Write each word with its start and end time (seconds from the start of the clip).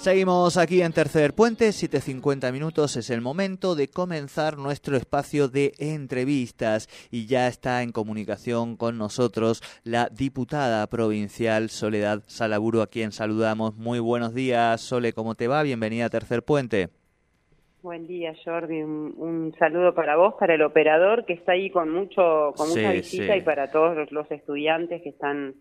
Seguimos 0.00 0.56
aquí 0.56 0.80
en 0.80 0.94
Tercer 0.94 1.34
Puente, 1.34 1.68
7.50 1.68 2.50
minutos 2.54 2.96
es 2.96 3.10
el 3.10 3.20
momento 3.20 3.74
de 3.74 3.88
comenzar 3.88 4.56
nuestro 4.56 4.96
espacio 4.96 5.48
de 5.48 5.72
entrevistas 5.78 6.88
y 7.10 7.26
ya 7.26 7.46
está 7.48 7.82
en 7.82 7.92
comunicación 7.92 8.78
con 8.78 8.96
nosotros 8.96 9.60
la 9.84 10.08
diputada 10.08 10.86
provincial 10.86 11.68
Soledad 11.68 12.22
Salaburo, 12.28 12.80
a 12.80 12.86
quien 12.86 13.12
saludamos. 13.12 13.76
Muy 13.76 13.98
buenos 13.98 14.32
días, 14.32 14.80
Sole, 14.80 15.12
¿cómo 15.12 15.34
te 15.34 15.48
va? 15.48 15.62
Bienvenida 15.62 16.06
a 16.06 16.08
Tercer 16.08 16.42
Puente. 16.44 16.88
Buen 17.82 18.06
día, 18.06 18.32
Jordi. 18.42 18.82
Un, 18.82 19.54
saludo 19.58 19.94
para 19.94 20.16
vos, 20.16 20.32
para 20.40 20.54
el 20.54 20.62
operador 20.62 21.26
que 21.26 21.34
está 21.34 21.52
ahí 21.52 21.68
con 21.68 21.90
mucho, 21.90 22.54
con 22.56 22.70
mucha 22.70 22.92
visita 22.92 23.36
y 23.36 23.42
para 23.42 23.70
todos 23.70 24.10
los 24.10 24.30
estudiantes 24.30 25.02
que 25.02 25.10
están 25.10 25.56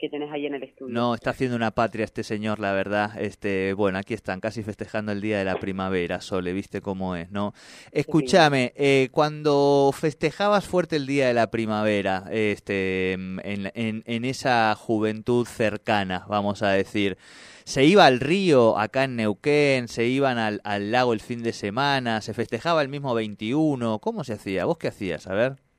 que 0.00 0.08
tenés 0.08 0.32
ahí 0.32 0.46
en 0.46 0.54
el 0.54 0.62
estudio. 0.62 0.92
No, 0.92 1.14
está 1.14 1.30
haciendo 1.30 1.56
una 1.56 1.72
patria 1.72 2.04
este 2.04 2.24
señor, 2.24 2.58
la 2.58 2.72
verdad. 2.72 3.20
Este, 3.20 3.74
bueno, 3.74 3.98
aquí 3.98 4.14
están, 4.14 4.40
casi 4.40 4.62
festejando 4.62 5.12
el 5.12 5.20
día 5.20 5.38
de 5.38 5.44
la 5.44 5.60
primavera, 5.60 6.20
Sole, 6.22 6.52
viste 6.52 6.80
cómo 6.80 7.16
es, 7.16 7.30
¿no? 7.30 7.52
Escúchame, 7.92 8.72
eh, 8.76 9.08
cuando 9.12 9.90
festejabas 9.94 10.66
fuerte 10.66 10.96
el 10.96 11.06
día 11.06 11.28
de 11.28 11.34
la 11.34 11.50
primavera, 11.50 12.24
este, 12.30 13.12
en, 13.12 13.70
en, 13.74 14.24
esa 14.24 14.74
juventud 14.74 15.46
cercana, 15.46 16.24
vamos 16.28 16.62
a 16.62 16.70
decir, 16.70 17.18
se 17.64 17.84
iba 17.84 18.06
al 18.06 18.20
río 18.20 18.78
acá 18.78 19.04
en 19.04 19.16
Neuquén, 19.16 19.88
se 19.88 20.06
iban 20.06 20.38
al, 20.38 20.60
al 20.64 20.90
lago 20.90 21.12
el 21.12 21.20
fin 21.20 21.42
de 21.42 21.52
semana, 21.52 22.22
se 22.22 22.32
festejaba 22.32 22.80
el 22.80 22.88
mismo 22.88 23.12
21, 23.14 23.98
¿cómo 23.98 24.24
se 24.24 24.32
hacía? 24.32 24.64
¿Vos 24.64 24.78
qué 24.78 24.88
hacías? 24.88 25.26
A 25.26 25.34
ver. 25.34 25.69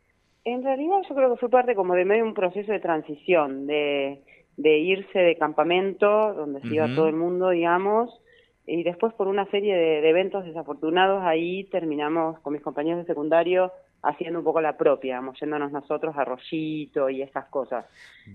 En 0.44 0.64
realidad 0.64 1.02
yo 1.08 1.16
creo 1.16 1.32
que 1.32 1.40
fue 1.40 1.50
parte 1.50 1.76
como 1.76 1.94
de 1.94 2.06
medio 2.06 2.24
de 2.24 2.30
un 2.30 2.36
proceso 2.36 2.72
de 2.72 2.80
transición, 2.80 3.68
de, 3.68 4.24
de 4.58 4.78
irse 4.78 5.20
de 5.20 5.38
campamento, 5.38 6.34
donde 6.34 6.62
se 6.62 6.76
iba 6.76 6.88
todo 6.96 7.08
el 7.08 7.16
mundo, 7.16 7.50
digamos, 7.50 8.22
y 8.66 8.84
después 8.84 9.14
por 9.14 9.28
una 9.28 9.46
serie 9.50 9.76
de, 9.76 10.10
eventos 10.10 10.46
desafortunados 10.46 11.24
ahí 11.24 11.66
terminamos 11.66 12.40
con 12.40 12.54
mis 12.54 12.62
compañeros 12.62 13.00
de 13.00 13.06
secundario 13.06 13.72
haciendo 14.04 14.40
un 14.40 14.46
poco 14.46 14.62
la 14.62 14.78
propia, 14.78 15.16
digamos, 15.16 15.40
yéndonos 15.40 15.72
nosotros 15.72 16.16
a 16.18 16.26
Rollito 16.26 17.10
y 17.10 17.22
esas 17.22 17.46
cosas. 17.50 17.86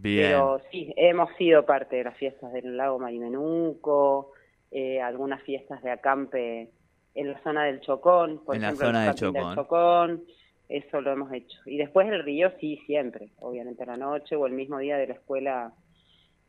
Pero 0.03 0.61
sí, 0.71 0.93
hemos 0.97 1.35
sido 1.37 1.67
parte 1.67 1.97
de 1.97 2.05
las 2.05 2.17
fiestas 2.17 2.53
del 2.53 2.77
lago 2.77 2.99
Marimenuco, 3.01 4.33
eh, 4.71 5.01
algunas 5.01 5.43
fiestas 5.43 5.83
de 5.83 5.91
acampe 5.91 6.71
en 7.15 7.33
la 7.33 7.43
zona 7.43 7.65
del 7.65 7.81
Chocón, 7.81 8.45
por 8.45 8.55
en 8.55 8.63
ejemplo, 8.63 8.87
la 8.87 8.93
zona 8.93 9.05
del 9.07 9.15
Chocón. 9.15 9.55
Chocón 9.57 10.25
eso 10.69 11.01
lo 11.01 11.13
hemos 11.13 11.33
hecho. 11.33 11.59
Y 11.67 11.79
después 11.79 12.09
el 12.09 12.23
río 12.25 12.53
sí, 12.61 12.81
siempre, 12.87 13.31
obviamente 13.39 13.83
a 13.83 13.87
la 13.87 13.97
noche 13.97 14.37
o 14.37 14.47
el 14.47 14.53
mismo 14.53 14.79
día 14.79 14.97
de 14.97 15.07
la 15.07 15.15
escuela, 15.15 15.73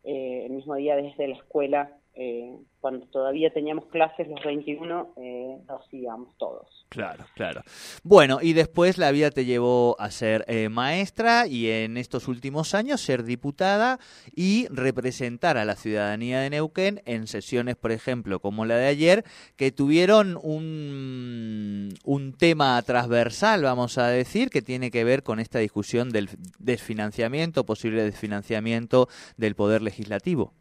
eh, 0.04 0.44
el 0.46 0.52
mismo 0.54 0.76
día 0.76 0.96
desde 0.96 1.28
la 1.28 1.36
escuela 1.36 1.98
eh, 2.20 2.52
cuando 2.80 3.06
todavía 3.08 3.52
teníamos 3.52 3.86
clases 3.88 4.28
los 4.28 4.44
21, 4.44 5.14
eh, 5.18 5.58
nos 5.68 5.94
íbamos 5.94 6.36
todos. 6.38 6.68
Claro, 6.90 7.26
claro. 7.36 7.62
Bueno, 8.02 8.40
y 8.42 8.54
después 8.54 8.98
la 8.98 9.12
vida 9.12 9.30
te 9.30 9.46
llevó 9.46 9.96
a 10.00 10.10
ser 10.10 10.44
eh, 10.48 10.68
maestra 10.70 11.46
y 11.46 11.70
en 11.70 11.96
estos 11.96 12.28
últimos 12.28 12.74
años 12.74 13.02
ser 13.02 13.24
diputada 13.24 14.00
y 14.36 14.68
representar 14.70 15.58
a 15.58 15.66
la 15.66 15.76
ciudadanía 15.76 16.40
de 16.40 16.50
Neuquén 16.50 17.04
en 17.06 17.28
sesiones, 17.28 17.76
por 17.76 17.92
ejemplo, 17.92 18.40
como 18.40 18.66
la 18.66 18.78
de 18.78 18.88
ayer, 18.88 19.24
que 19.56 19.72
tuvieron 19.72 20.40
un, 20.42 21.57
un 22.06 22.34
tema 22.38 22.82
transversal, 22.82 23.64
vamos 23.64 23.98
a 23.98 24.08
decir, 24.08 24.50
que 24.50 24.62
tiene 24.62 24.92
que 24.92 25.04
ver 25.04 25.24
con 25.24 25.40
esta 25.40 25.60
discusión 25.60 26.10
del 26.10 26.28
desfinanciamiento, 26.60 27.66
posible 27.66 28.04
desfinanciamiento 28.04 29.08
del 29.38 29.56
Poder 29.56 29.82
Legislativo. 29.82 30.54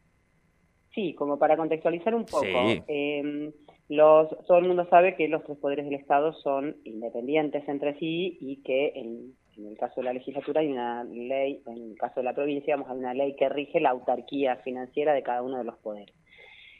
Sí, 0.94 1.14
como 1.14 1.38
para 1.38 1.56
contextualizar 1.56 2.14
un 2.14 2.24
poco. 2.24 2.46
Em, 2.88 3.52
los, 3.88 4.28
todo 4.46 4.58
el 4.58 4.66
mundo 4.66 4.86
sabe 4.88 5.14
que 5.14 5.28
los 5.28 5.44
tres 5.44 5.58
poderes 5.58 5.84
del 5.84 5.94
Estado 5.94 6.32
son 6.32 6.76
independientes 6.84 7.68
entre 7.68 7.98
sí 7.98 8.38
y 8.40 8.62
que 8.62 8.92
en, 8.96 9.34
el 9.58 9.76
caso 9.78 10.00
de 10.00 10.04
la 10.04 10.12
legislatura 10.14 10.62
hay 10.62 10.68
una 10.68 11.04
ley, 11.04 11.62
en 11.66 11.90
el 11.90 11.98
caso 11.98 12.20
de 12.20 12.24
la 12.24 12.34
provincia 12.34 12.74
hay 12.74 12.96
una 12.96 13.14
ley 13.14 13.36
que 13.36 13.48
rige 13.48 13.78
la 13.78 13.90
autarquía 13.90 14.56
financiera 14.56 15.12
de 15.12 15.22
cada 15.22 15.42
uno 15.42 15.58
de 15.58 15.64
los 15.64 15.76
poderes. 15.78 16.14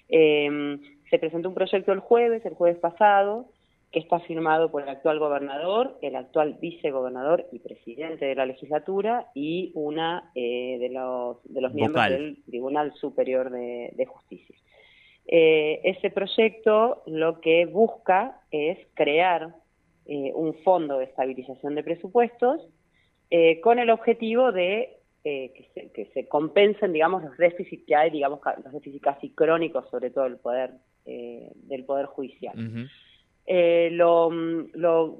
Em, 0.08 0.80
se 1.10 1.18
presentó 1.18 1.48
un 1.48 1.54
proyecto 1.54 1.92
el 1.92 2.00
jueves, 2.00 2.44
el 2.46 2.54
jueves 2.54 2.78
pasado, 2.78 3.50
que 3.96 4.00
está 4.00 4.20
firmado 4.20 4.70
por 4.70 4.82
el 4.82 4.90
actual 4.90 5.18
gobernador, 5.18 5.96
el 6.02 6.16
actual 6.16 6.58
vicegobernador 6.60 7.46
y 7.50 7.60
presidente 7.60 8.26
de 8.26 8.34
la 8.34 8.44
legislatura 8.44 9.28
y 9.34 9.72
una 9.72 10.30
eh, 10.34 10.76
de 10.78 10.90
los, 10.90 11.38
de 11.44 11.62
los 11.62 11.72
miembros 11.72 12.06
del 12.10 12.36
Tribunal 12.44 12.92
Superior 13.00 13.48
de, 13.48 14.06
Justicia. 14.06 14.54
Eh, 15.26 15.80
ese 15.82 16.10
proyecto 16.10 17.04
lo 17.06 17.40
que 17.40 17.64
busca 17.64 18.38
es 18.50 18.76
crear 18.92 19.54
eh, 20.04 20.30
un 20.34 20.52
fondo 20.62 20.98
de 20.98 21.04
estabilización 21.06 21.74
de 21.74 21.82
presupuestos 21.82 22.68
con 23.62 23.78
el 23.78 23.88
objetivo 23.88 24.52
de 24.52 24.98
que 25.24 25.70
se, 25.72 25.90
que, 25.92 26.04
se, 26.12 26.28
compensen, 26.28 26.92
digamos, 26.92 27.22
los 27.24 27.36
déficits 27.38 27.86
que 27.86 27.96
hay, 27.96 28.10
digamos, 28.10 28.40
los 28.62 28.74
déficits 28.74 29.02
casi 29.02 29.30
crónicos, 29.30 29.88
sobre 29.88 30.10
todo 30.10 30.26
el 30.26 30.36
poder 30.36 30.72
del 31.06 31.84
poder 31.86 32.04
judicial. 32.06 32.54
Eh, 33.46 33.90
lo, 33.92 34.30
lo, 34.30 35.16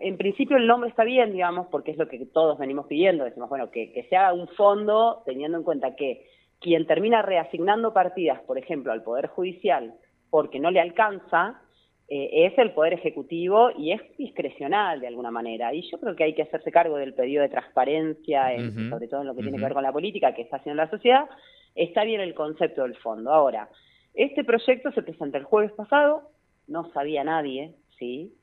en 0.00 0.16
principio 0.16 0.56
el 0.56 0.66
nombre 0.66 0.90
está 0.90 1.04
bien, 1.04 1.32
digamos, 1.32 1.68
porque 1.68 1.92
es 1.92 1.98
lo 1.98 2.08
que 2.08 2.24
todos 2.26 2.58
venimos 2.58 2.86
pidiendo. 2.86 3.24
Decimos, 3.24 3.48
bueno, 3.48 3.70
que, 3.70 3.92
que 3.92 4.04
se 4.04 4.16
haga 4.16 4.32
un 4.32 4.48
fondo 4.48 5.22
teniendo 5.24 5.58
en 5.58 5.64
cuenta 5.64 5.94
que 5.94 6.26
quien 6.60 6.86
termina 6.86 7.22
reasignando 7.22 7.92
partidas, 7.92 8.40
por 8.42 8.58
ejemplo, 8.58 8.92
al 8.92 9.02
Poder 9.02 9.28
Judicial 9.28 9.94
porque 10.30 10.58
no 10.58 10.72
le 10.72 10.80
alcanza, 10.80 11.60
eh, 12.08 12.46
es 12.46 12.58
el 12.58 12.72
Poder 12.72 12.94
Ejecutivo 12.94 13.70
y 13.78 13.92
es 13.92 14.00
discrecional 14.18 15.00
de 15.00 15.06
alguna 15.06 15.30
manera. 15.30 15.72
Y 15.72 15.88
yo 15.88 16.00
creo 16.00 16.16
que 16.16 16.24
hay 16.24 16.34
que 16.34 16.42
hacerse 16.42 16.72
cargo 16.72 16.96
del 16.96 17.14
pedido 17.14 17.40
de 17.42 17.48
transparencia, 17.48 18.48
sobre 18.90 19.06
todo 19.06 19.20
en 19.20 19.28
lo 19.28 19.36
que 19.36 19.42
tiene 19.42 19.58
que 19.58 19.62
ver 19.62 19.74
con 19.74 19.84
la 19.84 19.92
política 19.92 20.34
que 20.34 20.42
está 20.42 20.56
haciendo 20.56 20.82
la 20.82 20.90
sociedad. 20.90 21.28
Está 21.76 22.02
bien 22.02 22.20
el 22.20 22.34
concepto 22.34 22.82
del 22.82 22.96
fondo. 22.96 23.32
Ahora, 23.32 23.68
este 24.12 24.42
proyecto 24.42 24.90
se 24.90 25.02
presenta 25.02 25.38
el 25.38 25.44
jueves 25.44 25.72
pasado, 25.72 26.30
no 26.66 26.90
sabía 26.92 27.24
nadie, 27.24 27.74
¿sí? 27.98 28.34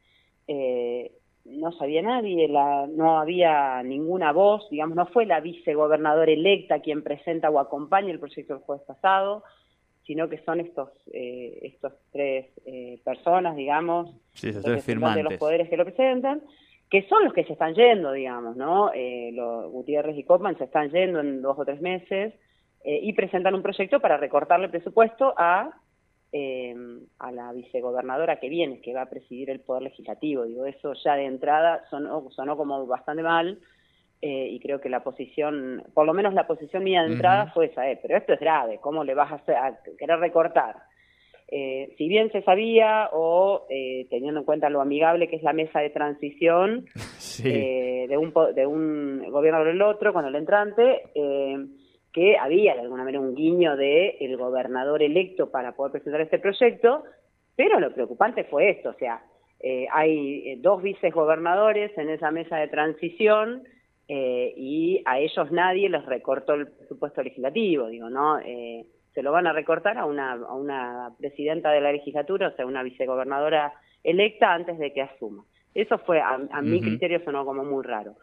Eh, 0.48 1.12
no 1.46 1.72
sabía 1.72 2.02
nadie, 2.02 2.48
la, 2.48 2.88
no 2.88 3.20
había 3.20 3.82
ninguna 3.84 4.32
voz, 4.32 4.70
digamos, 4.70 4.96
no 4.96 5.08
fue 5.08 5.26
la 5.26 5.40
vicegobernadora 5.40 6.32
electa 6.32 6.82
quien 6.82 7.04
presenta 7.04 7.50
o 7.50 7.60
acompaña 7.60 8.12
el 8.12 8.20
proyecto 8.20 8.54
del 8.54 8.64
jueves 8.64 8.86
pasado, 8.86 9.44
sino 10.06 10.30
que 10.30 10.40
son 10.40 10.60
estos 10.60 10.90
eh, 11.14 11.60
estos 11.64 11.94
tres 12.12 12.48
eh, 12.66 13.00
personas, 13.04 13.56
digamos, 13.56 14.16
sí, 14.34 14.52
los 14.52 14.64
de 14.64 15.24
los 15.24 15.34
poderes 15.36 15.70
que 15.70 15.78
lo 15.78 15.86
presentan, 15.86 16.42
que 16.90 17.08
son 17.08 17.24
los 17.24 17.34
que 17.34 17.46
se 17.46 17.54
están 17.54 17.74
yendo, 17.74 18.12
digamos, 18.12 18.56
¿no? 18.56 18.92
Eh, 18.94 19.32
los 19.34 19.72
Gutiérrez 19.72 20.18
y 20.18 20.24
Copman 20.24 20.58
se 20.58 20.66
están 20.66 20.92
yendo 20.92 21.20
en 21.20 21.42
dos 21.42 21.58
o 21.58 21.66
tres 21.66 21.82
meses 21.82 22.34
y 22.84 23.14
presentan 23.14 23.54
un 23.54 23.62
proyecto 23.62 24.00
para 24.00 24.18
recortarle 24.18 24.68
presupuesto 24.68 25.36
a 25.38 25.70
eh, 26.32 26.76
a 27.20 27.32
la 27.32 27.52
vicegobernadora 27.54 28.40
que 28.40 28.50
viene, 28.50 28.82
que 28.82 28.94
va 28.94 29.04
a 29.04 29.10
presidir 29.10 29.50
el 29.50 29.60
Poder 29.60 29.84
Legislativo. 29.84 30.44
Digo, 30.44 30.66
eso 30.66 30.94
ya 31.04 31.16
de 31.16 31.26
entrada 31.26 31.84
sonó, 31.90 32.30
sonó 32.32 32.58
como 32.58 32.86
bastante 32.88 33.24
mal 33.24 33.60
eh, 34.22 34.48
y 34.52 34.60
creo 34.60 34.80
que 34.80 34.90
la 34.90 35.04
posición, 35.04 35.84
por 35.94 36.06
lo 36.06 36.14
menos 36.14 36.34
la 36.34 36.48
posición 36.48 36.84
mía 36.84 37.04
de 37.04 37.14
entrada 37.14 37.52
fue 37.54 37.66
esa, 37.66 37.90
eh, 37.90 38.00
pero 38.02 38.18
esto 38.18 38.34
es 38.34 38.40
grave, 38.40 38.80
¿cómo 38.80 39.04
le 39.04 39.16
vas 39.16 39.32
a, 39.32 39.36
hacer, 39.36 39.56
a 39.56 39.80
querer 39.98 40.20
recortar? 40.20 40.76
Eh, 41.54 41.94
si 41.98 42.08
bien 42.08 42.32
se 42.32 42.42
sabía 42.44 43.10
o 43.12 43.66
eh, 43.70 44.08
teniendo 44.10 44.40
en 44.40 44.46
cuenta 44.46 44.70
lo 44.70 44.80
amigable 44.80 45.28
que 45.28 45.36
es 45.36 45.44
la 45.44 45.52
mesa 45.52 45.82
de 45.82 45.90
transición 45.90 46.86
eh, 47.44 48.06
de, 48.08 48.18
un, 48.18 48.34
de 48.56 48.66
un 48.66 49.30
gobierno 49.30 49.66
del 49.66 49.82
otro 49.82 50.14
con 50.14 50.24
el 50.26 50.36
entrante, 50.36 51.02
eh, 51.14 51.41
que 52.14 52.38
había 52.38 52.74
de 52.74 52.82
alguna 52.82 53.04
manera 53.04 53.20
un 53.22 53.36
guiño 53.36 53.76
de 53.78 54.18
el 54.20 54.38
gobernador 54.38 55.02
electo 55.02 55.50
para 55.50 55.74
poder 55.74 55.94
presentar 55.94 56.22
este 56.22 56.40
proyecto, 56.40 57.04
pero 57.56 57.80
lo 57.80 57.94
preocupante 57.94 58.44
fue 58.46 58.70
esto, 58.70 58.90
o 58.90 58.94
sea, 58.94 59.24
eh, 59.60 59.88
hay 59.92 60.50
eh, 60.50 60.58
dos 60.60 60.82
vicegobernadores 60.82 61.96
en 61.98 62.10
esa 62.10 62.32
mesa 62.32 62.58
de 62.58 62.68
transición 62.68 63.64
eh, 64.08 64.54
y 64.58 65.04
a 65.06 65.20
ellos 65.20 65.52
nadie 65.52 65.88
les 65.88 66.04
recortó 66.06 66.56
el 66.56 66.68
presupuesto 66.68 67.22
legislativo, 67.22 67.88
digo, 67.88 68.10
¿no? 68.10 68.40
se 68.40 69.24
lo 69.24 69.34
van 69.34 69.46
a 69.46 69.54
recortar 69.54 69.98
a 69.98 70.06
una, 70.06 70.32
a 70.32 70.54
una 70.54 71.14
presidenta 71.20 71.72
de 71.72 71.82
la 71.82 71.92
legislatura, 71.92 72.48
o 72.48 72.56
sea, 72.56 72.66
una 72.66 72.82
vicegobernadora 72.82 73.74
electa 74.04 74.54
antes 74.54 74.80
de 74.80 74.94
que 74.94 75.02
asuma. 75.02 75.44
Eso 75.74 75.98
fue, 76.00 76.22
a, 76.22 76.38
mi 76.62 76.82
criterio, 76.82 77.24
sonó 77.24 77.46
como 77.46 77.64
muy 77.64 77.84
raro. 77.84 78.16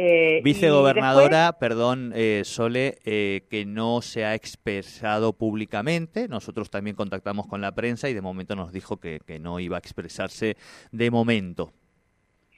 Eh, 0.00 0.42
Vicegobernadora, 0.44 1.56
perdón, 1.58 2.12
eh, 2.14 2.42
Sole, 2.44 2.98
eh, 3.04 3.40
que 3.50 3.66
no 3.66 4.00
se 4.00 4.24
ha 4.24 4.36
expresado 4.36 5.32
públicamente. 5.32 6.28
Nosotros 6.28 6.70
también 6.70 6.94
contactamos 6.94 7.48
con 7.48 7.60
la 7.60 7.74
prensa 7.74 8.08
y 8.08 8.14
de 8.14 8.22
momento 8.22 8.54
nos 8.54 8.70
dijo 8.70 8.98
que, 9.00 9.18
que 9.26 9.40
no 9.40 9.58
iba 9.58 9.76
a 9.76 9.80
expresarse 9.80 10.54
de 10.92 11.10
momento. 11.10 11.72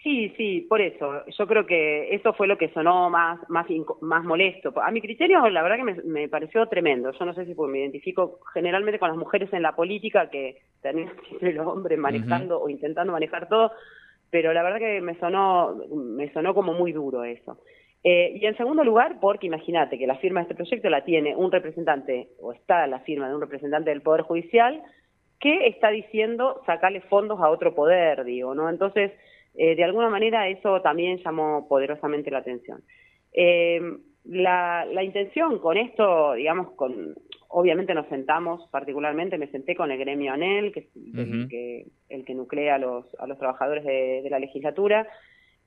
Sí, 0.03 0.35
sí, 0.37 0.67
por 0.69 0.83
eso. 0.83 1.25
Yo 1.39 1.47
creo 1.47 1.65
que 1.65 2.15
eso 2.15 2.35
fue 2.35 2.47
lo 2.47 2.59
que 2.59 2.69
sonó 2.75 3.09
más, 3.09 3.39
más, 3.49 3.67
más 4.03 4.23
molesto. 4.23 4.75
A 4.79 4.91
mi 4.91 5.01
criterio, 5.01 5.49
la 5.49 5.63
verdad 5.63 5.79
que 5.79 5.85
me, 5.85 5.95
me 6.05 6.29
pareció 6.29 6.67
tremendo. 6.67 7.11
Yo 7.19 7.25
no 7.25 7.33
sé 7.33 7.47
si 7.47 7.55
me 7.55 7.81
identifico 7.81 8.41
generalmente 8.53 8.99
con 8.99 9.09
las 9.09 9.19
mujeres 9.19 9.51
en 9.55 9.63
la 9.63 9.75
política 9.75 10.29
que 10.29 10.59
terminan 10.83 11.15
siempre 11.27 11.55
los 11.55 11.67
hombres 11.67 11.99
manejando 11.99 12.61
o 12.61 12.69
intentando 12.69 13.13
manejar 13.13 13.49
todo 13.49 13.73
pero 14.31 14.53
la 14.53 14.63
verdad 14.63 14.79
que 14.79 15.01
me 15.01 15.19
sonó, 15.19 15.77
me 15.95 16.33
sonó 16.33 16.55
como 16.55 16.73
muy 16.73 16.93
duro 16.93 17.25
eso. 17.25 17.59
Eh, 18.03 18.39
y 18.41 18.47
en 18.47 18.57
segundo 18.57 18.83
lugar, 18.83 19.19
porque 19.21 19.47
imagínate 19.47 19.99
que 19.99 20.07
la 20.07 20.17
firma 20.17 20.41
de 20.41 20.45
este 20.45 20.55
proyecto 20.55 20.89
la 20.89 21.05
tiene 21.05 21.37
un 21.37 21.53
representante, 21.53 22.29
o 22.41 22.53
está 22.53 22.87
la 22.87 23.01
firma 23.01 23.29
de 23.29 23.35
un 23.35 23.43
representante 23.43 23.91
del 23.91 24.03
Poder 24.03 24.23
Judicial, 24.23 24.83
que 25.39 25.67
está 25.67 25.91
diciendo 25.91 26.63
sacarle 26.67 27.01
fondos 27.03 27.41
a 27.41 27.51
otro 27.51 27.75
poder, 27.75 28.25
digo, 28.25 28.55
¿no? 28.55 28.69
Entonces, 28.71 29.13
eh, 29.55 29.75
de 29.75 29.85
alguna 29.85 30.09
manera 30.09 30.49
eso 30.49 30.81
también 30.81 31.19
llamó 31.19 31.67
poderosamente 31.69 32.31
la 32.31 32.39
atención. 32.39 32.83
Eh, 33.33 33.81
la, 34.25 34.85
la 34.87 35.03
intención 35.03 35.59
con 35.59 35.77
esto, 35.77 36.35
digamos, 36.35 36.73
con 36.73 37.15
obviamente 37.51 37.95
nos 37.95 38.07
sentamos 38.07 38.69
particularmente, 38.71 39.37
me 39.37 39.49
senté 39.49 39.75
con 39.75 39.91
el 39.91 39.99
gremio 39.99 40.33
ANEL, 40.33 40.73
que 40.73 40.81
es 40.81 40.87
el, 41.15 41.49
que, 41.49 41.87
el 42.09 42.25
que 42.25 42.35
nuclea 42.35 42.77
a 42.77 42.79
los, 42.79 43.05
a 43.19 43.27
los 43.27 43.39
trabajadores 43.39 43.85
de, 43.85 44.29
la 44.31 44.39
legislatura, 44.39 45.09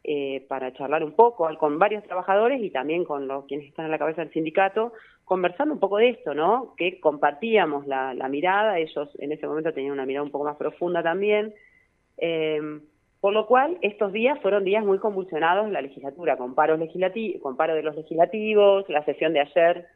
eh, 0.05 0.45
para 0.47 0.73
charlar 0.73 1.03
un 1.03 1.13
poco 1.13 1.47
con 1.57 1.79
varios 1.79 2.03
trabajadores 2.03 2.61
y 2.61 2.69
también 2.69 3.03
con 3.03 3.27
los 3.27 3.45
quienes 3.45 3.67
están 3.67 3.85
en 3.85 3.91
la 3.91 3.99
cabeza 3.99 4.21
del 4.21 4.31
sindicato, 4.31 4.93
conversando 5.25 5.73
un 5.73 5.79
poco 5.79 5.97
de 5.97 6.09
esto, 6.09 6.33
¿no? 6.33 6.73
Que 6.77 6.99
compartíamos 6.99 7.85
la, 7.85 8.13
mirada, 8.29 8.79
ellos 8.79 9.09
en 9.19 9.33
ese 9.33 9.47
momento 9.47 9.73
tenían 9.73 9.93
una 9.93 10.05
mirada 10.05 10.23
un 10.23 10.31
poco 10.31 10.45
más 10.45 10.57
profunda 10.57 11.03
también. 11.03 11.53
Eh, 12.17 12.61
por 13.19 13.33
lo 13.33 13.45
cual, 13.45 13.77
estos 13.81 14.11
días 14.11 14.39
fueron 14.41 14.65
días 14.65 14.83
muy 14.85 14.99
convulsionados 14.99 15.65
en 15.65 15.73
la 15.73 15.81
legislatura, 15.81 16.37
con 16.37 16.55
paro, 16.55 16.77
con 17.41 17.57
paro 17.57 17.75
de 17.75 17.83
los 17.83 17.95
legislativos, 17.95 18.87
la 18.89 19.03
sesión 19.05 19.31
de 19.31 19.39
ayer 19.41 19.87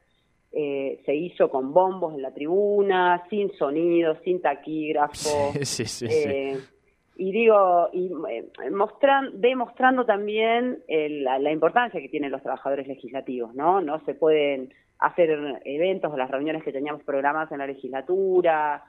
eh, 0.51 1.01
se 1.05 1.13
hizo 1.13 1.49
con 1.49 1.73
bombos 1.73 2.15
en 2.15 2.21
la 2.21 2.33
tribuna, 2.33 3.23
sin 3.29 3.51
sonido, 3.53 4.17
sin 4.23 4.41
taquígrafo. 4.41 5.53
Eh, 6.01 6.57
y 7.19 7.31
digo, 7.31 7.89
y 7.91 8.11
eh, 8.29 8.49
demostrando 9.33 10.05
también 10.05 10.79
la, 10.87 11.51
importancia 11.51 11.99
que 11.99 12.09
tienen 12.09 12.31
los 12.31 12.43
trabajadores 12.43 12.87
legislativos, 12.87 13.55
¿no? 13.55 13.81
No 13.81 13.99
se 14.05 14.13
pueden 14.13 14.73
hacer 14.99 15.59
eventos 15.65 16.13
o 16.13 16.17
las 16.17 16.29
reuniones 16.29 16.63
que 16.63 16.71
teníamos 16.71 17.03
programadas 17.03 17.51
en 17.51 17.57
la 17.57 17.67
legislatura. 17.67 18.83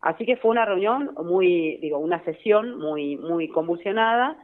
así 0.00 0.24
que 0.24 0.36
fue 0.36 0.52
una 0.52 0.64
reunión 0.64 1.10
muy, 1.24 1.78
digo, 1.78 1.98
una 1.98 2.22
sesión 2.24 2.78
muy, 2.78 3.16
muy 3.16 3.48
convulsionada 3.48 4.36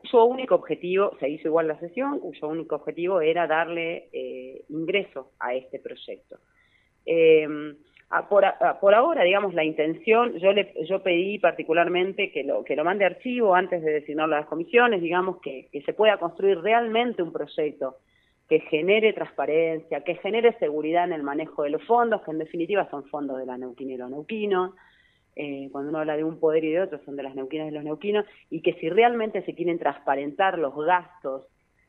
cuyo 0.00 0.24
único 0.24 0.54
objetivo, 0.54 1.16
se 1.20 1.28
hizo 1.28 1.48
igual 1.48 1.68
la 1.68 1.78
sesión, 1.78 2.20
cuyo 2.20 2.48
único 2.48 2.76
objetivo 2.76 3.20
era 3.20 3.46
darle 3.46 4.08
eh, 4.12 4.64
ingreso 4.68 5.32
a 5.38 5.54
este 5.54 5.78
proyecto. 5.78 6.38
Em, 7.04 7.76
por, 8.28 8.44
por, 8.80 8.94
ahora, 8.94 9.22
digamos, 9.24 9.54
la 9.54 9.64
intención, 9.64 10.38
yo 10.38 10.52
le, 10.52 10.72
yo 10.88 11.02
pedí 11.02 11.38
particularmente 11.38 12.30
que 12.32 12.42
lo, 12.42 12.64
que 12.64 12.76
lo 12.76 12.84
mande 12.84 13.04
archivo 13.04 13.54
antes 13.54 13.82
de 13.82 13.92
designar 13.92 14.28
las 14.28 14.46
comisiones, 14.46 15.02
digamos, 15.02 15.40
que, 15.40 15.68
que 15.70 15.82
se 15.82 15.92
pueda 15.92 16.16
construir 16.18 16.58
realmente 16.60 17.22
un 17.22 17.32
proyecto 17.32 17.96
que 18.48 18.60
genere 18.60 19.12
transparencia, 19.12 20.02
que 20.02 20.14
genere 20.16 20.56
seguridad 20.58 21.04
en 21.04 21.12
el 21.12 21.22
manejo 21.22 21.64
de 21.64 21.70
los 21.70 21.84
fondos, 21.84 22.22
que 22.22 22.30
en 22.30 22.38
definitiva 22.38 22.88
son 22.90 23.04
fondos 23.04 23.38
de 23.38 23.44
la 23.44 23.58
los 23.58 24.10
neuquinos, 24.10 24.74
eh, 25.40 25.68
cuando 25.70 25.90
uno 25.90 26.00
habla 26.00 26.16
de 26.16 26.24
un 26.24 26.40
poder 26.40 26.64
y 26.64 26.72
de 26.72 26.80
otro, 26.80 27.00
son 27.04 27.14
de 27.14 27.22
las 27.22 27.36
neuquinas 27.36 27.68
y 27.68 27.70
los 27.70 27.84
neuquinos, 27.84 28.26
y 28.50 28.60
que 28.60 28.74
si 28.74 28.90
realmente 28.90 29.42
se 29.42 29.54
quieren 29.54 29.78
transparentar 29.78 30.58
los 30.58 30.74
gastos 30.74 31.46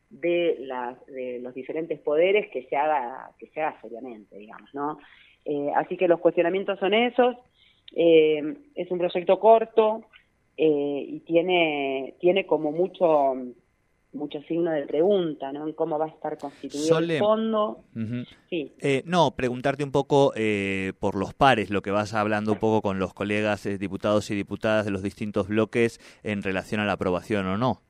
de, 0.08 0.56
las, 0.60 1.04
de 1.06 1.40
los 1.40 1.52
diferentes 1.52 1.98
poderes, 1.98 2.48
que 2.52 2.62
se 2.66 2.76
haga, 2.76 3.32
que 3.40 3.48
se 3.48 3.60
haga 3.60 3.80
seriamente, 3.80 4.36
digamos, 4.38 4.72
¿no? 4.72 4.98
Eh, 5.44 5.72
así 5.74 5.96
que 5.96 6.06
los 6.06 6.20
cuestionamientos 6.20 6.78
son 6.78 6.94
esos. 6.94 7.36
Eh, 7.96 8.54
es 8.76 8.88
un 8.90 8.98
proyecto 8.98 9.40
corto 9.40 10.04
y 10.56 11.20
tiene, 11.20 12.14
tiene 12.20 12.44
como 12.44 12.70
mucho 12.70 13.34
mucho 14.12 14.40
signo 14.42 14.70
de 14.72 14.86
pregunta, 14.86 15.52
¿no? 15.52 15.66
En 15.66 15.72
cómo 15.72 15.98
va 15.98 16.06
a 16.06 16.08
estar 16.08 16.36
constituido 16.36 16.98
el 16.98 17.18
fondo. 17.18 17.84
sí. 18.48 18.72
Eh, 18.80 19.02
no, 19.04 19.32
preguntarte 19.36 19.84
un 19.84 19.92
poco 19.92 20.32
eh, 20.34 20.92
por 20.98 21.14
los 21.14 21.34
pares, 21.34 21.70
lo 21.70 21.82
que 21.82 21.90
vas 21.90 22.14
hablando 22.14 22.52
un 22.52 22.58
poco 22.58 22.82
con 22.82 22.98
los 22.98 23.14
colegas 23.14 23.66
eh, 23.66 23.78
diputados 23.78 24.30
y 24.30 24.34
diputadas 24.34 24.84
de 24.84 24.90
los 24.90 25.02
distintos 25.02 25.48
bloques 25.48 26.00
en 26.22 26.42
relación 26.42 26.80
a 26.80 26.86
la 26.86 26.92
aprobación 26.92 27.46
o 27.46 27.56
no. 27.56 27.82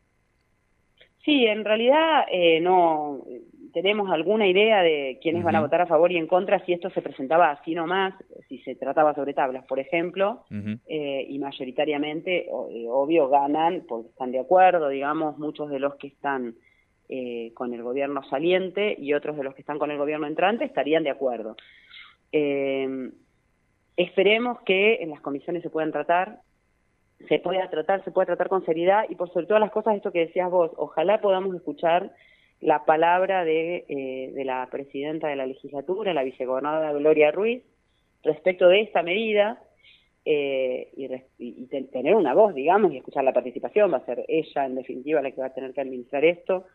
Sí, 1.24 1.44
en 1.46 1.64
realidad 1.64 2.24
no 2.62 3.24
tenemos 3.72 4.10
alguna 4.10 4.46
idea 4.46 4.82
de 4.82 5.18
quiénes 5.22 5.44
van 5.44 5.56
a 5.56 5.60
votar 5.60 5.80
a 5.80 5.86
favor 5.86 6.10
y 6.12 6.16
en 6.16 6.26
contra 6.26 6.64
si 6.64 6.72
esto 6.72 6.90
se 6.90 7.02
presentaba 7.02 7.50
así 7.50 7.74
nomás, 7.74 8.14
si 8.48 8.58
se 8.58 8.74
trataba 8.74 9.14
sobre 9.14 9.34
tablas, 9.34 9.64
por 9.66 9.78
ejemplo, 9.78 10.44
eh, 10.86 11.26
y 11.28 11.38
mayoritariamente, 11.38 12.46
eh, 12.46 12.86
obvio, 12.88 13.28
ganan 13.28 13.84
porque 13.88 14.08
están 14.08 14.32
de 14.32 14.40
acuerdo, 14.40 14.88
digamos, 14.88 15.38
muchos 15.38 15.70
de 15.70 15.78
los 15.78 15.96
que 15.96 16.08
están 16.08 16.54
eh, 17.08 17.52
con 17.54 17.74
el 17.74 17.82
gobierno 17.82 18.22
saliente 18.24 18.96
y 18.98 19.14
otros 19.14 19.36
de 19.36 19.44
los 19.44 19.54
que 19.54 19.62
están 19.62 19.78
con 19.78 19.90
el 19.90 19.98
gobierno 19.98 20.26
entrante 20.26 20.64
estarían 20.64 21.02
de 21.02 21.10
acuerdo. 21.10 21.56
esperemos 23.96 24.60
que 24.62 25.02
en 25.02 25.10
las 25.10 25.20
comisiones 25.20 25.62
se 25.62 25.70
puedan 25.70 25.92
tratar 25.92 26.40
se 27.28 27.38
pueda 27.38 27.68
tratar, 27.68 28.02
se 28.04 28.10
pueda 28.12 28.26
tratar 28.26 28.48
con 28.48 28.64
seriedad 28.64 29.04
y 29.08 29.14
por 29.14 29.30
sobre 29.30 29.46
todas 29.46 29.60
las 29.60 29.70
cosas, 29.70 29.94
esto 29.94 30.10
que 30.10 30.20
decías 30.20 30.50
vos, 30.50 30.70
ojalá 30.76 31.20
podamos 31.20 31.54
escuchar 31.54 32.12
la 32.60 32.84
palabra 32.84 33.44
de, 33.44 33.84
eh, 33.88 34.32
de 34.34 34.44
la 34.44 34.68
presidenta 34.70 35.28
de 35.28 35.36
la 35.36 35.46
legislatura, 35.46 36.14
la 36.14 36.22
vicegobernadora 36.22 36.92
Gloria 36.92 37.30
Ruiz, 37.30 37.62
respecto 38.22 38.68
de 38.68 38.82
esta 38.82 39.02
medida 39.02 39.58
eh, 40.24 40.90
y, 41.38 41.66
tener 41.66 42.14
una 42.14 42.34
voz, 42.34 42.54
digamos, 42.54 42.92
y 42.92 42.98
escuchar 42.98 43.24
la 43.24 43.32
participación, 43.32 43.92
va 43.92 43.98
a 43.98 44.04
ser 44.04 44.24
ella 44.28 44.66
en 44.66 44.74
definitiva 44.74 45.22
la 45.22 45.30
que 45.30 45.40
va 45.40 45.46
a 45.46 45.54
tener 45.54 45.72
que 45.72 45.80
administrar 45.80 46.24
esto. 46.24 46.66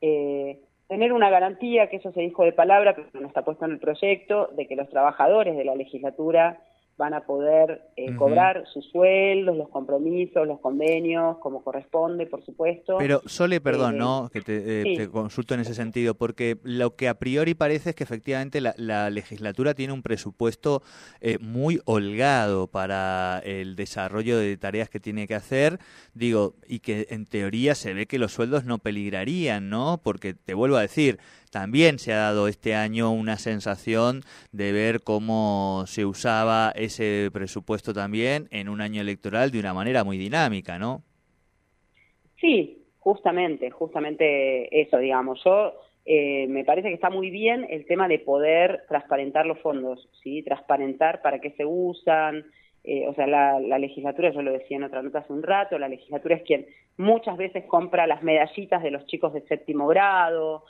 Eh, 0.00 0.60
tener 0.88 1.12
una 1.12 1.30
garantía, 1.30 1.88
que 1.88 1.96
eso 1.96 2.12
se 2.12 2.20
dijo 2.20 2.44
de 2.44 2.52
palabra, 2.52 2.94
pero 2.94 3.08
no 3.20 3.26
está 3.26 3.44
puesto 3.44 3.64
en 3.64 3.72
el 3.72 3.78
proyecto, 3.78 4.48
de 4.56 4.66
que 4.66 4.76
los 4.76 4.88
trabajadores 4.88 5.56
de 5.56 5.64
la 5.64 5.74
legislatura 5.74 6.60
van 6.98 7.14
a 7.14 7.24
poder 7.24 7.90
eh, 7.96 8.14
cobrar 8.16 8.64
sus 8.72 8.84
sueldos, 8.90 9.56
los 9.56 9.68
compromisos, 9.70 10.46
los 10.46 10.60
convenios, 10.60 11.38
como 11.38 11.64
corresponde, 11.64 12.26
por 12.26 12.44
supuesto. 12.44 12.96
Pero, 12.98 13.22
Sole, 13.26 13.60
perdón, 13.60 13.94
eh, 13.96 13.98
¿no? 13.98 14.30
Que 14.32 14.42
eh, 14.46 14.94
te, 14.96 15.08
consulto 15.08 15.54
en 15.54 15.60
ese 15.60 15.74
sentido, 15.74 16.14
porque 16.14 16.58
lo 16.62 16.94
que 16.94 17.08
a 17.08 17.14
priori 17.14 17.54
parece 17.54 17.90
es 17.90 17.96
que 17.96 18.04
efectivamente 18.04 18.60
la, 18.60 19.10
legislatura 19.10 19.74
tiene 19.74 19.92
un 19.92 20.02
presupuesto 20.02 20.82
muy 21.40 21.80
holgado 21.86 22.66
para 22.66 23.40
el 23.44 23.74
desarrollo 23.74 24.38
de 24.38 24.56
tareas 24.56 24.88
que 24.88 25.00
tiene 25.00 25.26
que 25.26 25.34
hacer, 25.34 25.78
digo, 26.14 26.54
y 26.66 26.80
que 26.80 27.06
en 27.10 27.26
teoría 27.26 27.74
se 27.74 27.94
ve 27.94 28.06
que 28.06 28.18
los 28.18 28.32
sueldos 28.32 28.64
no 28.64 28.78
peligrarían, 28.78 29.68
¿no? 29.68 30.00
Porque 30.02 30.34
te 30.34 30.54
vuelvo 30.54 30.76
a 30.76 30.82
decir, 30.82 31.18
también 31.52 31.98
se 31.98 32.14
ha 32.14 32.16
dado 32.16 32.48
este 32.48 32.74
año 32.74 33.12
una 33.12 33.36
sensación 33.36 34.22
de 34.52 34.72
ver 34.72 35.02
cómo 35.04 35.84
se 35.86 36.06
usaba 36.06 36.72
ese 36.74 37.28
presupuesto 37.30 37.92
también 37.92 38.48
en 38.50 38.70
un 38.70 38.80
año 38.80 39.02
electoral 39.02 39.50
de 39.50 39.60
una 39.60 39.74
manera 39.74 40.02
muy 40.02 40.16
dinámica, 40.16 40.78
¿no? 40.78 41.02
Sí, 42.40 42.86
justamente, 42.98 43.70
justamente 43.70 44.80
eso, 44.80 44.96
digamos. 44.96 45.44
Yo 45.44 45.74
eh, 46.06 46.46
me 46.48 46.64
parece 46.64 46.88
que 46.88 46.94
está 46.94 47.10
muy 47.10 47.28
bien 47.28 47.66
el 47.68 47.84
tema 47.84 48.08
de 48.08 48.18
poder 48.18 48.84
transparentar 48.88 49.44
los 49.44 49.58
fondos, 49.58 50.08
¿sí? 50.22 50.42
Transparentar 50.42 51.20
para 51.20 51.38
qué 51.38 51.50
se 51.50 51.66
usan. 51.66 52.46
Eh, 52.82 53.06
o 53.06 53.14
sea, 53.14 53.26
la, 53.26 53.60
la, 53.60 53.78
legislatura, 53.78 54.30
yo 54.30 54.42
lo 54.42 54.52
decía 54.52 54.78
en 54.78 54.84
otra 54.84 55.02
nota 55.02 55.20
hace 55.20 55.32
un 55.32 55.44
rato, 55.44 55.78
la 55.78 55.88
legislatura 55.88 56.34
es 56.34 56.42
quien 56.42 56.66
muchas 56.96 57.36
veces 57.36 57.64
compra 57.66 58.08
las 58.08 58.24
medallitas 58.24 58.82
de 58.82 58.90
los 58.90 59.06
chicos 59.06 59.32
de 59.32 59.42
séptimo 59.42 59.86
grado, 59.86 60.64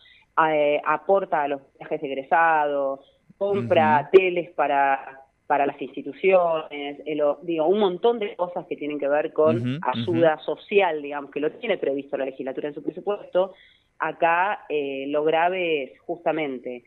eh, 0.51 0.81
aporta 0.85 1.43
a 1.43 1.49
los 1.49 1.61
viajes 1.79 2.03
egresados, 2.03 3.01
compra 3.37 4.09
teles 4.13 4.51
para 4.51 5.23
para 5.53 5.67
las 5.67 5.83
instituciones, 5.83 7.03
eh, 7.05 7.19
digo, 7.43 7.67
un 7.67 7.79
montón 7.79 8.19
de 8.19 8.35
cosas 8.37 8.65
que 8.67 8.75
tienen 8.75 8.99
que 8.99 9.07
ver 9.07 9.35
con 9.35 9.81
ayuda 9.83 10.39
social, 10.39 11.03
digamos, 11.03 11.31
que 11.31 11.41
lo 11.41 11.53
tiene 11.53 11.77
previsto 11.77 12.17
la 12.17 12.25
legislatura 12.25 12.69
en 12.69 12.75
su 12.75 12.83
presupuesto. 12.83 13.53
Acá 13.99 14.65
eh, 14.71 15.05
lo 15.09 15.25
grave 15.25 15.83
es 15.83 16.01
justamente 16.01 16.85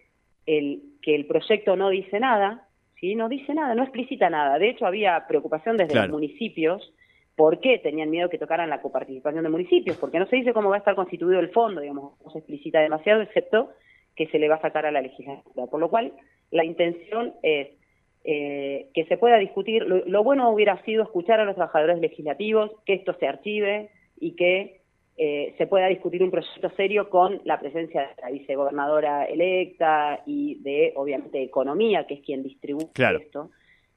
el, 0.47 0.81
que 1.03 1.13
el 1.13 1.27
proyecto 1.27 1.75
no 1.75 1.89
dice 1.89 2.19
nada, 2.19 2.67
¿sí? 2.99 3.13
no 3.13 3.29
dice 3.29 3.53
nada, 3.53 3.75
no 3.75 3.83
explicita 3.83 4.31
nada. 4.31 4.57
De 4.57 4.71
hecho, 4.71 4.87
había 4.87 5.27
preocupación 5.27 5.77
desde 5.77 5.93
los 5.93 6.09
municipios. 6.09 6.91
¿Por 7.35 7.59
qué 7.59 7.79
tenían 7.79 8.09
miedo 8.09 8.29
que 8.29 8.37
tocaran 8.37 8.69
la 8.69 8.81
coparticipación 8.81 9.43
de 9.43 9.49
municipios? 9.49 9.97
Porque 9.97 10.19
no 10.19 10.25
se 10.27 10.37
dice 10.37 10.53
cómo 10.53 10.69
va 10.69 10.77
a 10.77 10.79
estar 10.79 10.95
constituido 10.95 11.39
el 11.39 11.51
fondo, 11.51 11.81
digamos, 11.81 12.13
no 12.23 12.31
se 12.31 12.39
explicita 12.39 12.79
demasiado, 12.79 13.21
excepto 13.21 13.71
que 14.15 14.27
se 14.27 14.39
le 14.39 14.47
va 14.47 14.55
a 14.55 14.61
sacar 14.61 14.85
a 14.85 14.91
la 14.91 15.01
legislatura. 15.01 15.67
Por 15.67 15.79
lo 15.79 15.89
cual, 15.89 16.13
la 16.51 16.63
intención 16.63 17.33
es 17.43 17.69
eh, 18.23 18.87
que 18.93 19.05
se 19.05 19.17
pueda 19.17 19.37
discutir. 19.37 19.83
Lo, 19.83 20.23
bueno 20.23 20.49
hubiera 20.49 20.81
sido 20.83 21.03
escuchar 21.03 21.39
a 21.39 21.45
los 21.45 21.55
trabajadores 21.55 21.99
legislativos, 21.99 22.71
que 22.85 22.93
esto 22.93 23.13
se 23.19 23.27
archive 23.27 23.89
y 24.19 24.31
que 24.31 24.81
eh, 25.17 25.53
se 25.57 25.67
pueda 25.67 25.87
discutir 25.87 26.23
un 26.23 26.31
proyecto 26.31 26.69
serio 26.71 27.09
con 27.09 27.41
la 27.43 27.59
presencia 27.59 28.01
de 28.01 28.21
la 28.21 28.31
vicegobernadora 28.31 29.25
electa 29.25 30.23
y 30.25 30.55
de, 30.63 30.93
obviamente, 30.95 31.43
Economía, 31.43 32.07
que 32.07 32.15
es 32.15 32.21
quien 32.21 32.43
distribuye 32.43 32.89
esto. 33.21 33.51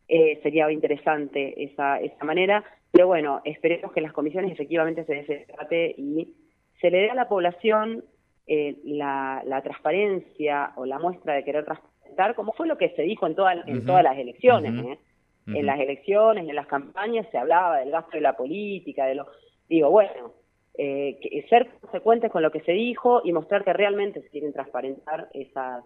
Eh, 0.09 0.41
sería 0.43 0.71
interesante 0.71 1.65
esa, 1.65 2.01
esa 2.01 2.25
manera. 2.25 2.65
Pero 2.93 3.07
bueno, 3.07 3.41
esperemos 3.45 3.93
que 3.93 4.01
en 4.01 4.05
las 4.05 4.13
comisiones 4.13 4.53
efectivamente 4.53 5.05
se 5.05 5.47
dé 5.71 5.95
y 5.97 6.35
se 6.81 6.91
le 6.91 6.99
dé 6.99 7.11
a 7.11 7.15
la 7.15 7.29
población 7.29 8.05
la, 8.47 9.43
la 9.45 9.63
transparencia 9.63 10.73
o 10.77 10.87
la 10.87 10.99
muestra 10.99 11.35
de 11.35 11.45
querer 11.45 11.65
transparencia 11.65 11.99
como 12.35 12.53
fue 12.53 12.67
lo 12.67 12.77
que 12.77 12.91
se 12.91 13.03
dijo 13.03 13.27
en, 13.27 13.37
en 13.67 13.87
todas 13.87 14.03
las 14.03 14.19
elecciones. 14.19 14.85
¿eh? 14.85 14.99
En 15.47 15.65
las 15.65 15.81
elecciones, 15.81 16.47
en 16.47 16.55
las 16.55 16.67
campañas 16.67 17.27
se 17.31 17.39
hablaba 17.39 17.79
del 17.79 17.91
gasto 17.91 18.11
de 18.13 18.21
la 18.21 18.37
política, 18.37 19.07
de 19.07 19.15
lo... 19.15 19.27
Digo, 19.67 19.91
bueno, 19.91 20.35
eh, 20.77 21.47
ser 21.49 21.71
consecuentes 21.81 22.31
con 22.31 22.43
lo 22.43 22.51
que 22.51 22.61
se 22.61 22.73
dijo 22.73 23.23
y 23.25 23.33
mostrar 23.33 23.65
que 23.65 23.73
realmente 23.73 24.21
se 24.21 24.29
quieren 24.29 24.53
transparentar 24.53 25.29
esas, 25.33 25.85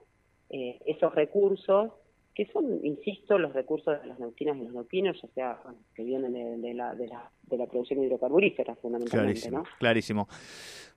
eh, 0.50 0.80
esos 0.86 1.14
recursos, 1.14 1.92
que 2.34 2.46
son, 2.46 2.84
insisto, 2.84 3.38
los 3.38 3.52
recursos 3.52 4.00
de 4.00 4.08
las 4.08 4.18
neuquinas 4.18 4.56
y 4.56 4.64
los 4.64 4.72
neuquinos, 4.72 5.22
o 5.22 5.28
sea, 5.34 5.58
que 5.94 6.02
vienen 6.02 6.32
de, 6.62 6.74
la, 6.74 6.94
de, 6.94 7.06
la, 7.08 7.30
de 7.42 7.56
la 7.58 7.66
producción 7.66 8.02
hidrocarburífera 8.02 8.74
fundamentalmente. 8.76 9.40
Clarísimo, 9.40 9.58
¿no? 9.58 9.64
clarísimo. 9.78 10.28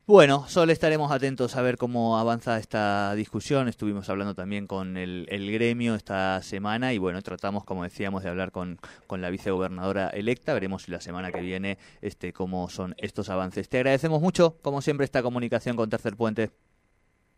Bueno, 0.07 0.47
solo 0.47 0.71
estaremos 0.71 1.11
atentos 1.11 1.55
a 1.55 1.63
ver 1.63 1.77
cómo 1.77 2.19
avanza 2.19 2.59
esta 2.59 3.15
discusión. 3.15 3.67
Estuvimos 3.67 4.07
hablando 4.07 4.35
también 4.35 4.67
con 4.67 4.97
el, 4.97 5.25
gremio 5.51 5.95
esta 5.95 6.43
semana 6.43 6.93
y 6.93 6.99
bueno, 6.99 7.23
tratamos, 7.23 7.63
como 7.63 7.83
decíamos, 7.83 8.21
de 8.21 8.29
hablar 8.29 8.51
con, 8.51 8.77
con, 9.07 9.21
la 9.21 9.31
vicegobernadora 9.31 10.09
electa. 10.09 10.53
Veremos 10.53 10.83
si 10.83 10.91
la 10.91 11.01
semana 11.01 11.31
que 11.31 11.41
viene 11.41 11.79
este, 12.01 12.33
cómo 12.33 12.69
son 12.69 12.93
estos 12.99 13.29
avances. 13.29 13.67
Te 13.67 13.77
agradecemos 13.77 14.21
mucho, 14.21 14.59
como 14.61 14.83
siempre, 14.83 15.05
esta 15.05 15.23
comunicación 15.23 15.75
con 15.75 15.89
Tercer 15.89 16.15
Puente. 16.15 16.51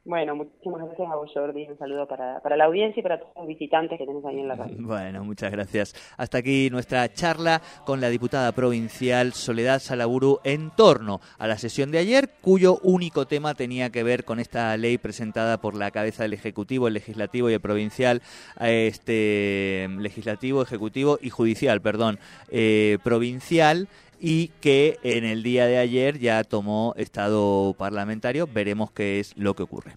Bueno, 0.08 0.38
muchísimas 0.38 0.86
gracias 0.86 1.12
a 1.12 1.16
vos, 1.18 1.30
Jordi. 1.34 1.68
Un 1.68 1.78
saludo 1.78 2.08
para, 2.08 2.40
para 2.40 2.56
la 2.56 2.64
audiencia 2.64 3.02
y 3.02 3.04
para 3.04 3.20
todos 3.20 3.34
los 3.36 3.48
visitantes 3.48 3.98
que 3.98 4.06
tenés 4.06 4.24
ahí 4.24 4.40
en 4.40 4.48
la 4.48 4.56
radio. 4.56 4.78
Bueno, 4.88 5.26
muchas 5.26 5.52
gracias. 5.52 5.94
Hasta 6.16 6.38
aquí 6.38 6.70
nuestra 6.70 7.12
charla 7.12 7.62
con 7.86 8.00
la 8.00 8.08
diputada 8.08 8.54
provincial 8.54 9.34
Soledad 9.34 9.80
Salaburu 9.80 10.40
en 10.46 10.72
torno 10.72 11.20
a 11.38 11.48
la 11.48 11.58
sesión 11.58 11.92
de 11.92 11.98
ayer, 11.98 12.30
cuyo 12.40 12.80
único 12.84 13.28
tema 13.28 13.54
tenía 13.54 13.90
que 13.90 14.04
ver 14.04 14.24
con 14.24 14.40
esta 14.40 14.78
ley 14.78 14.98
presentada 14.98 15.58
por 15.60 15.76
la 15.76 15.92
cabeza 15.92 16.24
del 16.24 16.34
Ejecutivo, 16.34 16.88
el 16.88 16.94
Legislativo 16.94 17.50
y 17.50 17.54
el 17.54 17.60
Provincial, 17.60 18.22
este 18.62 19.90
Legislativo, 20.00 20.62
Ejecutivo 20.62 21.20
y 21.22 21.32
Judicial, 21.32 21.82
perdón, 21.82 22.18
eh, 22.50 22.98
provincial 23.04 23.90
y 24.20 24.50
que 24.62 25.00
en 25.04 25.26
el 25.26 25.44
día 25.44 25.66
de 25.66 25.78
ayer 25.78 26.20
ya 26.20 26.44
tomó 26.44 26.94
estado 26.98 27.74
parlamentario. 27.78 28.48
Veremos 28.48 28.92
qué 28.92 29.20
es 29.20 29.36
lo 29.38 29.56
que 29.56 29.64
ocurre. 29.64 29.96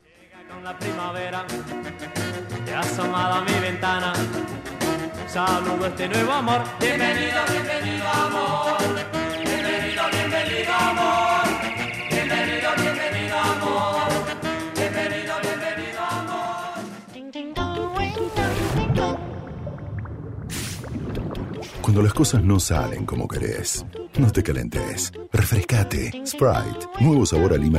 Con 0.49 0.65
la 0.65 0.79
primavera, 0.79 1.47
te 2.65 2.75
asomado 2.75 3.35
a 3.35 3.45
mi 3.45 3.53
ventana. 3.61 4.13
Saludo 5.27 5.87
este 5.87 6.09
nuevo. 6.09 6.33
Bienvenido, 6.81 7.41
bienvenido 7.51 8.09
amor. 8.09 8.79
Bienvenido, 9.45 10.03
bienvenido 10.11 10.73
amor. 10.75 11.43
Bienvenido, 12.11 12.71
bienvenido 12.77 13.37
amor. 13.39 13.81
Cuando 21.81 22.03
las 22.03 22.15
cosas 22.15 22.43
no 22.45 22.61
salen 22.61 23.05
como 23.05 23.27
querés 23.27 23.85
no 24.21 24.31
te 24.31 24.43
calentes. 24.43 25.13
Refrescate. 25.33 26.13
Sprite. 26.27 26.87
Nuevo 27.01 27.25
sabor 27.25 27.55
a 27.55 27.57
lima 27.57 27.79